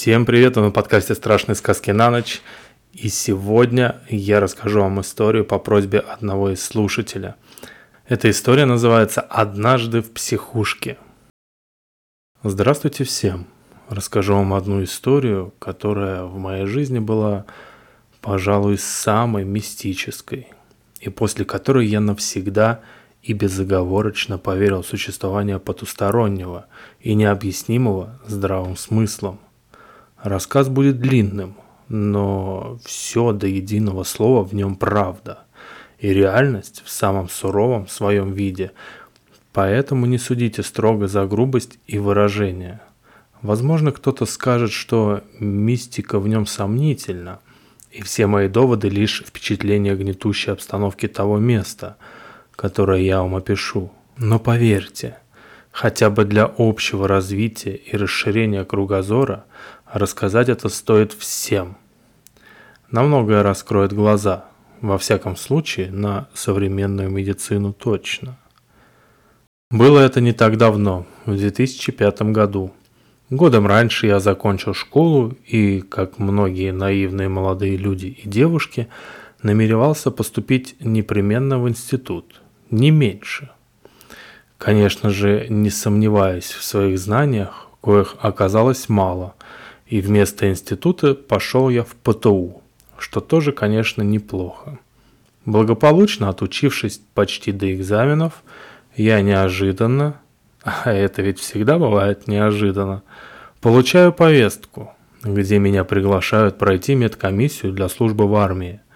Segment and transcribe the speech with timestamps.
[0.00, 2.40] Всем привет, вы на подкасте «Страшные сказки на ночь».
[2.94, 7.36] И сегодня я расскажу вам историю по просьбе одного из слушателя.
[8.08, 10.96] Эта история называется «Однажды в психушке».
[12.42, 13.46] Здравствуйте всем.
[13.90, 17.44] Расскажу вам одну историю, которая в моей жизни была,
[18.22, 20.48] пожалуй, самой мистической,
[21.00, 22.80] и после которой я навсегда
[23.22, 26.68] и безоговорочно поверил в существование потустороннего
[27.00, 29.40] и необъяснимого здравым смыслом.
[30.22, 31.56] Рассказ будет длинным,
[31.88, 35.44] но все до единого слова в нем правда
[35.98, 38.72] и реальность в самом суровом своем виде,
[39.52, 42.80] поэтому не судите строго за грубость и выражение.
[43.42, 47.40] Возможно, кто-то скажет, что мистика в нем сомнительна,
[47.90, 51.96] и все мои доводы лишь впечатление гнетущей обстановки того места–
[52.60, 53.90] которое я вам опишу.
[54.18, 55.16] Но поверьте,
[55.72, 59.46] хотя бы для общего развития и расширения кругозора,
[59.92, 61.76] рассказать это стоит всем.
[62.90, 64.46] На многое раскроет глаза,
[64.80, 68.38] во всяком случае, на современную медицину точно.
[69.70, 72.72] Было это не так давно, в 2005 году.
[73.30, 78.88] Годом раньше я закончил школу и, как многие наивные молодые люди и девушки,
[79.42, 83.50] намеревался поступить непременно в институт– не меньше.
[84.58, 89.34] Конечно же, не сомневаясь в своих знаниях, коих оказалось мало,
[89.90, 92.62] и вместо института пошел я в ПТУ,
[92.98, 94.78] что тоже, конечно, неплохо.
[95.44, 98.42] Благополучно отучившись почти до экзаменов,
[98.96, 100.20] я неожиданно,
[100.62, 103.02] а это ведь всегда бывает неожиданно,
[103.60, 108.80] получаю повестку, где меня приглашают пройти медкомиссию для службы в армии–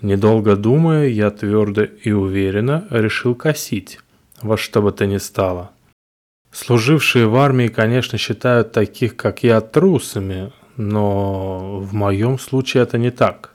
[0.00, 3.98] Недолго думая, я твердо и уверенно решил косить,
[4.40, 5.72] во что бы то ни стало.
[6.60, 13.12] Служившие в армии, конечно, считают таких, как я, трусами, но в моем случае это не
[13.12, 13.54] так.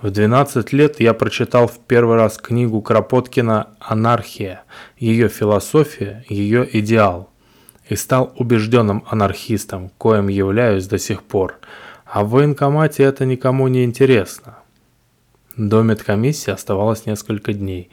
[0.00, 4.62] В 12 лет я прочитал в первый раз книгу Кропоткина «Анархия»,
[4.96, 7.30] ее философия, ее идеал,
[7.88, 11.58] и стал убежденным анархистом, коим являюсь до сих пор.
[12.04, 14.58] А в военкомате это никому не интересно.
[15.56, 17.90] До медкомиссии оставалось несколько дней.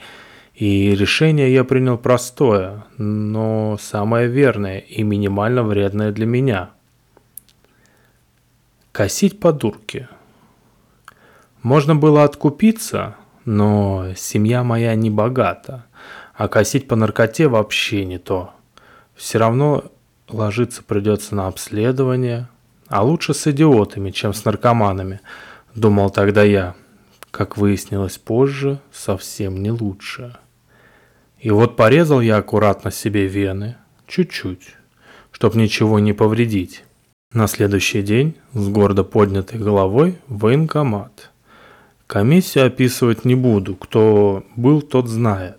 [0.53, 6.69] И решение я принял простое, но самое верное и минимально вредное для меня.
[8.91, 10.09] Косить по дурке.
[11.63, 13.15] Можно было откупиться,
[13.45, 15.85] но семья моя не богата,
[16.35, 18.51] а косить по наркоте вообще не то.
[19.15, 19.85] Все равно
[20.29, 22.47] ложиться придется на обследование,
[22.87, 25.21] а лучше с идиотами, чем с наркоманами,
[25.73, 26.75] думал тогда я
[27.31, 30.37] как выяснилось позже, совсем не лучше.
[31.43, 33.75] И вот порезал я аккуратно себе вены,
[34.07, 34.75] чуть-чуть,
[35.33, 36.85] чтоб ничего не повредить.
[37.33, 41.31] На следующий день с гордо поднятой головой в военкомат.
[42.07, 45.57] Комиссию описывать не буду, кто был, тот знает.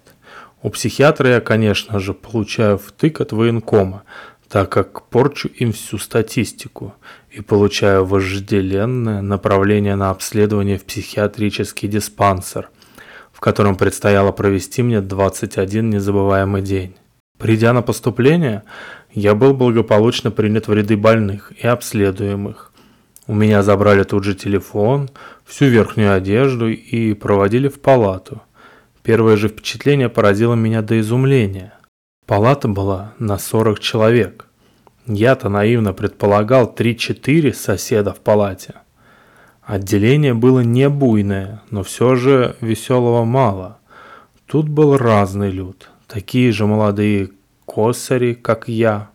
[0.63, 4.05] У психиатра я, конечно же, получаю втык от военкома,
[4.49, 6.95] так как порчу им всю статистику
[7.31, 12.71] и получаю вожделенное направление на обследование в психиатрический диспансер,
[13.35, 16.95] в котором предстояло провести мне 21 незабываемый день.
[17.39, 18.63] Придя на поступление,
[19.13, 22.71] я был благополучно принят в ряды больных и обследуемых.
[23.27, 25.11] У меня забрали тут же телефон,
[25.45, 28.41] всю верхнюю одежду и проводили в палату.
[29.03, 31.75] Первое же впечатление поразило меня до изумления.
[32.27, 34.47] Палата была на 40 человек.
[35.07, 38.75] Я-то наивно предполагал 3-4 соседа в палате.
[39.67, 43.79] Отделение было не буйное, но все же веселого мало.
[44.47, 45.91] Тут был разный люд.
[46.07, 47.31] Такие же молодые
[47.67, 49.09] косари, как я.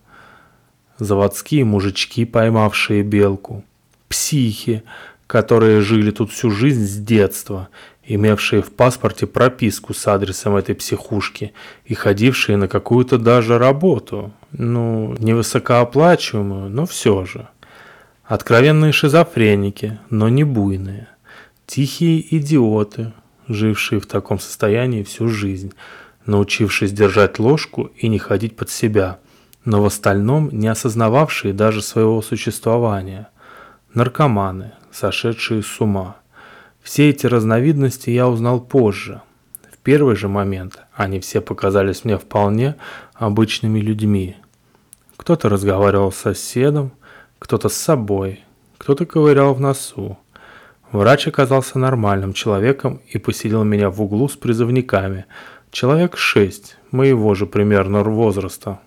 [0.97, 3.63] Заводские мужички, поймавшие белку.
[4.07, 4.83] Психи,
[5.27, 7.69] которые жили тут всю жизнь с детства
[8.09, 11.53] имевшие в паспорте прописку с адресом этой психушки
[11.85, 17.47] и ходившие на какую-то даже работу, ну, не высокооплачиваемую, но все же.
[18.29, 21.07] Откровенные шизофреники, но не буйные.
[21.65, 23.11] Тихие идиоты,
[23.47, 25.73] жившие в таком состоянии всю жизнь,
[26.27, 29.17] научившись держать ложку и не ходить под себя,
[29.65, 33.29] но в остальном не осознававшие даже своего существования.
[33.95, 36.17] Наркоманы, сошедшие с ума–
[36.83, 39.23] все эти разновидности я узнал позже.
[39.73, 42.75] В первый же момент они все показались мне вполне
[43.15, 44.35] обычными людьми.
[45.17, 46.91] Кто-то разговаривал с соседом,
[47.39, 48.41] кто-то с собой,
[48.77, 50.17] кто-то ковырял в носу.
[50.91, 55.25] Врач оказался нормальным человеком и поселил меня в углу с призывниками.
[55.71, 58.79] Человек шесть, моего же примерно возраста.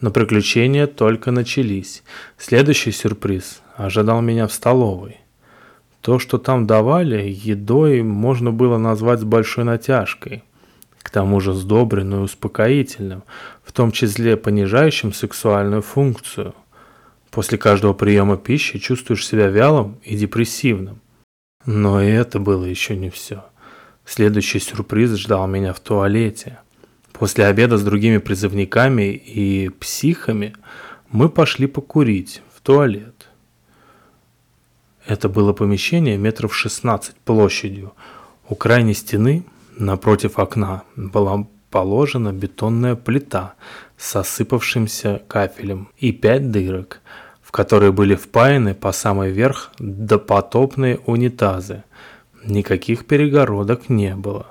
[0.00, 2.04] Но приключения только начались.
[2.36, 5.18] Следующий сюрприз ожидал меня в столовой.
[6.00, 10.44] То, что там давали, едой можно было назвать с большой натяжкой.
[11.02, 13.24] К тому же сдобренным и успокоительным,
[13.64, 16.54] в том числе понижающим сексуальную функцию.
[17.30, 21.00] После каждого приема пищи чувствуешь себя вялым и депрессивным.
[21.66, 23.44] Но и это было еще не все.
[24.04, 26.58] Следующий сюрприз ждал меня в туалете.
[27.12, 30.54] После обеда с другими призывниками и психами
[31.10, 33.28] мы пошли покурить в туалет.
[35.04, 37.92] Это было помещение метров 16 площадью.
[38.48, 39.44] У крайней стены,
[39.76, 43.54] напротив окна, была положена бетонная плита
[43.96, 47.00] с осыпавшимся кафелем и пять дырок,
[47.42, 51.84] в которые были впаяны по самый верх допотопные унитазы.
[52.44, 54.46] Никаких перегородок не было.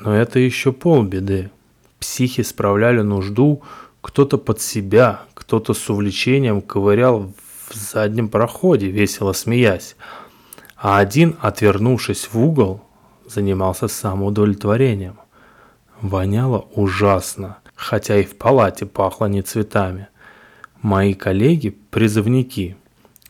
[0.00, 1.50] Но это еще полбеды.
[1.98, 3.62] Психи справляли нужду,
[4.00, 7.32] кто-то под себя, кто-то с увлечением ковырял
[7.68, 9.96] в заднем проходе, весело смеясь,
[10.76, 12.82] а один, отвернувшись в угол,
[13.26, 15.16] занимался самоудовлетворением.
[16.02, 20.08] Воняло ужасно, хотя и в палате пахло не цветами.
[20.82, 22.76] Мои коллеги, призывники,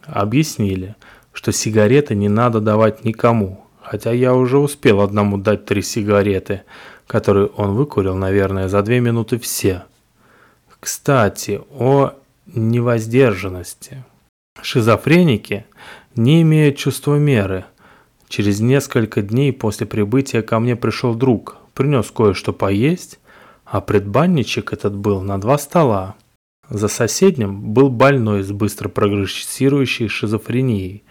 [0.04, 0.96] объяснили,
[1.32, 6.62] что сигареты не надо давать никому, хотя я уже успел одному дать три сигареты,
[7.06, 9.84] которые он выкурил, наверное, за две минуты все.
[10.80, 12.14] Кстати, о
[12.46, 14.04] невоздержанности.
[14.60, 15.66] Шизофреники
[16.16, 17.64] не имеют чувства меры.
[18.28, 23.20] Через несколько дней после прибытия ко мне пришел друг, принес кое-что поесть,
[23.66, 26.16] а предбанничек этот был на два стола.
[26.70, 31.04] За соседним был больной с быстро прогрессирующей шизофренией.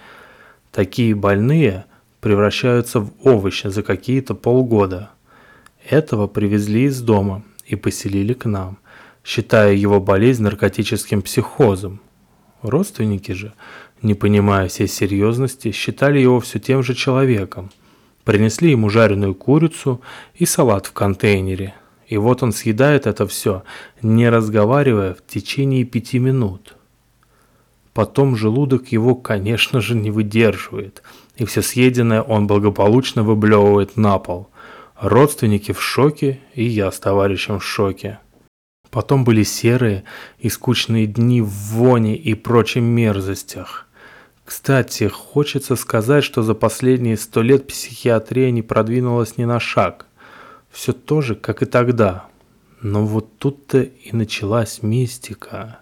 [0.71, 1.85] Такие больные
[2.19, 5.11] превращаются в овощи за какие-то полгода.
[5.87, 8.79] Этого привезли из дома и поселили к нам,
[9.23, 12.01] считая его болезнь наркотическим психозом.
[12.63, 13.53] Родственники же,
[14.01, 17.69] не понимая всей серьезности, считали его все тем же человеком.
[18.25, 20.01] Принесли ему жареную курицу
[20.33, 21.73] и салат в контейнере.
[22.07, 23.63] И вот он съедает это все,
[24.01, 26.75] не разговаривая в течение пяти минут.
[27.93, 31.01] Потом желудок его, конечно же, не выдерживает,
[31.37, 34.49] и все съеденное он благополучно выблевывает на пол–
[34.99, 38.19] Родственники в шоке, и я с товарищем в шоке.
[38.89, 40.05] Потом были серые
[40.39, 43.84] и скучные дни в воне и прочих мерзостях.
[44.45, 50.05] Кстати, хочется сказать, что за последние сто лет психиатрия не продвинулась ни на шаг.
[50.69, 52.27] Все то же, как и тогда.
[52.81, 55.79] Но вот тут-то и началась мистика.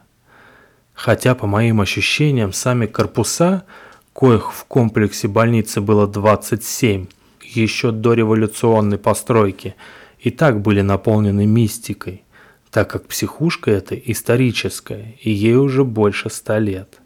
[0.94, 3.66] Хотя, по моим ощущениям, сами корпуса,
[4.14, 7.08] коих в комплексе больницы было 27,
[7.42, 9.76] еще до революционной постройки,
[10.20, 12.24] и так были наполнены мистикой,
[12.72, 17.03] так как психушка эта историческая, и ей уже больше ста лет.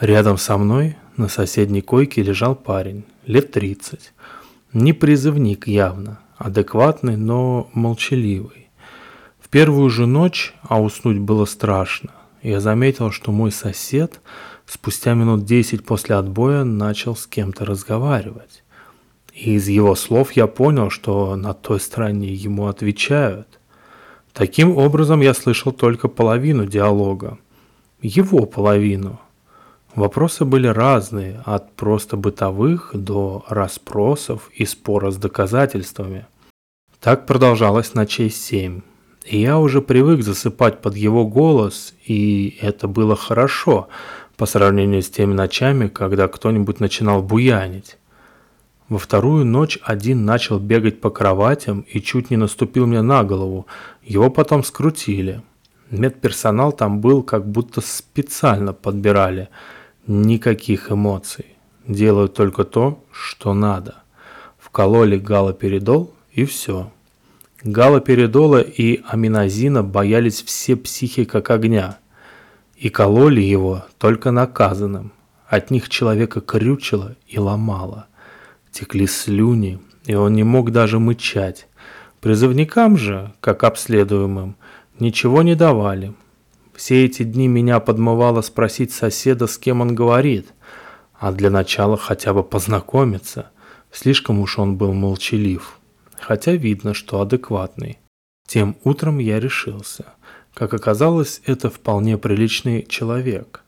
[0.00, 4.12] Рядом со мной на соседней койке лежал парень, лет 30.
[4.74, 8.68] Не призывник явно, адекватный, но молчаливый.
[9.40, 12.10] В первую же ночь, а уснуть было страшно,
[12.42, 14.20] я заметил, что мой сосед
[14.66, 18.64] спустя минут десять после отбоя начал с кем-то разговаривать.
[19.32, 23.60] И из его слов я понял, что на той стороне ему отвечают.
[24.34, 27.38] Таким образом, я слышал только половину диалога.
[28.02, 29.20] Его половину.
[29.96, 36.26] Вопросы были разные, от просто бытовых до расспросов и спора с доказательствами.
[37.00, 38.82] Так продолжалось ночей семь.
[39.24, 43.88] И я уже привык засыпать под его голос, и это было хорошо
[44.36, 47.96] по сравнению с теми ночами, когда кто-нибудь начинал буянить.
[48.90, 53.66] Во вторую ночь один начал бегать по кроватям и чуть не наступил мне на голову.
[54.04, 55.40] Его потом скрутили.
[55.90, 59.48] Медперсонал там был, как будто специально подбирали.
[60.06, 61.46] Никаких эмоций.
[61.86, 63.96] Делают только то, что надо.
[64.58, 66.90] Вкололи галоперидол и все.
[67.62, 71.98] Галоперидола и аминозина боялись все психи как огня.
[72.76, 75.12] И кололи его только наказанным.
[75.46, 78.06] От них человека крючило и ломало–
[78.76, 81.66] Текли слюни, и он не мог даже мычать.
[82.20, 84.54] Призывникам же, как обследуемым,
[85.00, 86.12] ничего не давали.
[86.76, 90.52] Все эти дни меня подмывало спросить соседа, с кем он говорит,
[91.18, 93.50] а для начала хотя бы познакомиться.
[93.90, 95.78] Слишком уж он был молчалив,
[96.20, 97.98] хотя видно, что адекватный.
[98.46, 100.04] Тем утром я решился.
[100.52, 103.62] Как оказалось, это вполне приличный человек.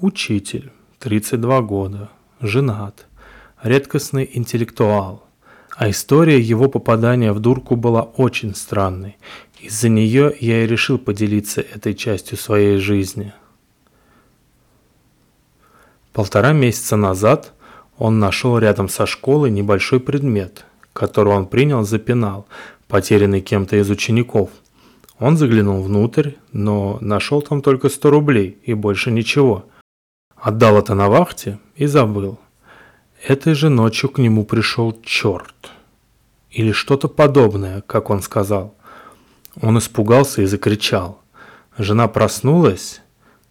[0.00, 2.10] Учитель, 32 года,
[2.40, 3.06] женат
[3.62, 5.26] редкостный интеллектуал.
[5.76, 9.18] А история его попадания в дурку была очень странной.
[9.60, 13.32] Из-за нее я и решил поделиться этой частью своей жизни.
[16.12, 17.52] Полтора месяца назад
[17.98, 22.46] он нашел рядом со школой небольшой предмет, который он принял за пенал,
[22.88, 24.50] потерянный кем-то из учеников.
[25.18, 29.64] Он заглянул внутрь, но нашел там только 100 рублей и больше ничего.
[30.36, 32.38] Отдал это на вахте и забыл.
[33.26, 35.70] Этой же ночью к нему пришел черт.
[36.50, 38.74] Или что-то подобное, как он сказал.
[39.60, 41.20] Он испугался и закричал.
[41.78, 43.00] Жена проснулась,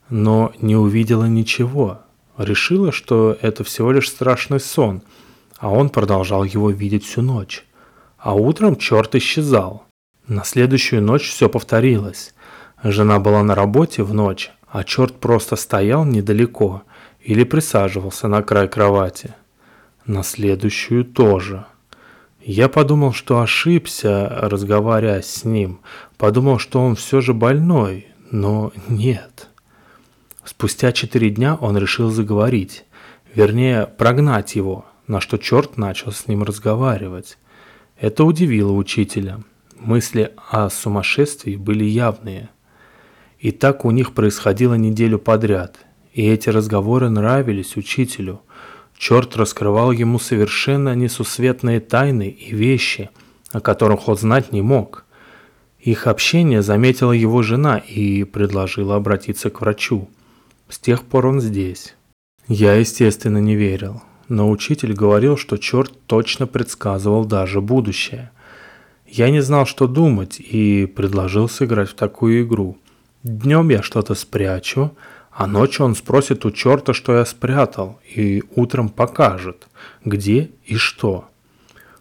[0.10, 2.02] но не увидела ничего.
[2.38, 5.02] Решила, что это всего лишь страшный сон,
[5.58, 7.66] а он продолжал его видеть всю ночь.
[8.18, 9.86] А утром черт исчезал.
[10.28, 12.34] На следующую ночь все повторилось.
[12.84, 16.84] Жена была на работе в ночь, а черт просто стоял недалеко
[17.22, 19.34] или присаживался на край кровати.
[20.06, 21.66] На следующую тоже.
[22.48, 25.80] Я подумал, что ошибся, разговаривая с ним.
[26.16, 29.48] Подумал, что он все же больной, но нет.
[30.44, 32.86] Спустя четыре дня он решил заговорить,
[33.34, 37.40] вернее, прогнать его, на что черт начал с ним разговаривать.
[38.00, 39.40] Это удивило учителя.
[39.80, 42.50] Мысли о сумасшествии были явные.
[43.40, 45.80] И так у них происходило неделю подряд,
[46.14, 48.42] и эти разговоры нравились учителю.
[48.98, 53.10] Черт раскрывал ему совершенно несусветные тайны и вещи,
[53.52, 55.06] о которых он знать не мог.
[55.80, 60.10] Их общение заметила его жена и предложила обратиться к врачу.
[60.70, 61.96] С тех пор он здесь.
[62.48, 68.32] Я, естественно, не верил, но учитель говорил, что черт точно предсказывал даже будущее.
[69.08, 72.78] Я не знал, что думать, и предложил сыграть в такую игру.
[73.24, 74.92] Днем я что-то спрячу,
[75.36, 79.68] а ночью он спросит у черта, что я спрятал, и утром покажет,
[80.06, 81.26] где и что.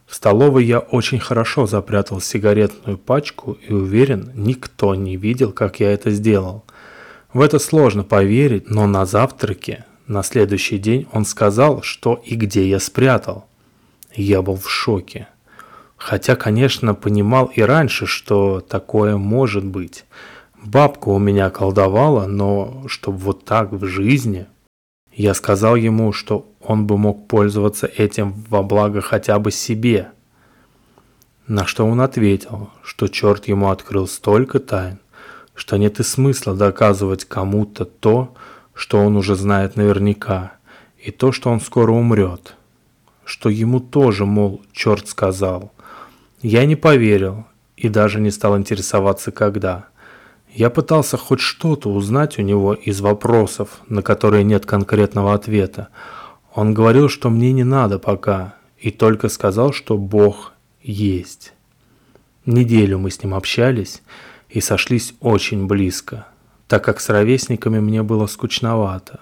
[0.07, 5.91] В столовой я очень хорошо запрятал сигаретную пачку и уверен, никто не видел, как я
[5.91, 6.63] это сделал.
[7.33, 12.69] В это сложно поверить, но на завтраке, на следующий день он сказал, что и где
[12.69, 13.47] я спрятал.
[14.13, 15.27] Я был в шоке.
[15.97, 20.05] Хотя, конечно, понимал и раньше, что такое может быть.
[20.65, 24.47] Бабка у меня колдовала, но чтобы вот так в жизни...
[25.13, 30.09] Я сказал ему, что он бы мог пользоваться этим во благо хотя бы себе.
[31.47, 34.99] На что он ответил, что черт ему открыл столько тайн,
[35.53, 38.33] что нет и смысла доказывать кому-то то,
[38.73, 40.57] что он уже знает наверняка,
[40.97, 42.55] и то, что он скоро умрет.
[43.23, 45.71] Что ему тоже, мол, черт сказал.
[46.41, 47.45] Я не поверил
[47.77, 49.87] и даже не стал интересоваться, когда.
[50.55, 55.89] Я пытался хоть что-то узнать у него из вопросов, на которые нет конкретного ответа.
[56.53, 61.51] Он говорил, что мне не надо пока, и только сказал, что Бог есть.
[62.45, 64.01] Неделю мы с ним общались,
[64.47, 66.25] и сошлись очень близко,
[66.69, 69.19] так как с ровесниками мне было скучновато.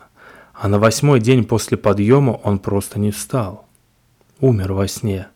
[0.54, 3.66] А на восьмой день после подъема он просто не встал.
[4.40, 5.30] Умер во сне.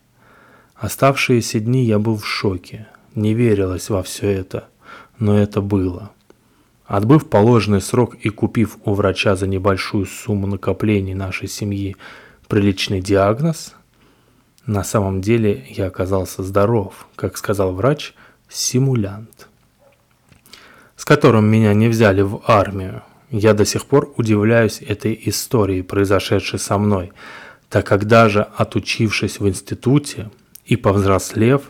[0.76, 2.86] Оставшиеся дни я был в шоке.
[3.16, 4.68] Не верилось во все это,
[5.18, 6.10] но это было.
[6.86, 11.96] Отбыв положенный срок и купив у врача за небольшую сумму накоплений нашей семьи
[12.46, 13.74] приличный диагноз,
[14.64, 18.14] на самом деле я оказался здоров, как сказал врач,
[18.48, 19.48] симулянт
[20.98, 23.02] с которым меня не взяли в армию.
[23.30, 27.12] Я до сих пор удивляюсь этой истории, произошедшей со мной,
[27.70, 30.30] так как даже отучившись в институте
[30.66, 31.62] и повзрослев,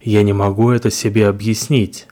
[0.00, 2.08] я не могу это себе объяснить.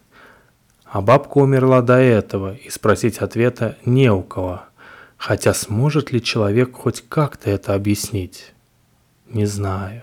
[0.92, 4.62] А бабка умерла до этого, и спросить ответа не у кого.
[5.16, 8.52] Хотя сможет ли человек хоть как-то это объяснить?
[9.28, 10.02] Не знаю.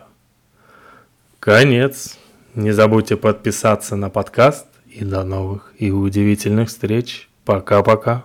[1.41, 2.17] Конец.
[2.55, 7.27] Не забудьте подписаться на подкаст и до новых и удивительных встреч.
[7.43, 8.23] Пока-пока.